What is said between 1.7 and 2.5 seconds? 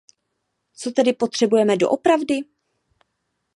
doopravdy?